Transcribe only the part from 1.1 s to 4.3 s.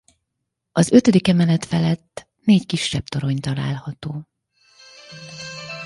emelet felett négy kisebb torony található.